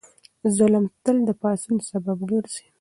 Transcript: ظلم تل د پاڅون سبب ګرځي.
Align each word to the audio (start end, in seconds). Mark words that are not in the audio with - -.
ظلم 0.55 0.85
تل 1.03 1.17
د 1.27 1.29
پاڅون 1.41 1.77
سبب 1.89 2.17
ګرځي. 2.29 2.65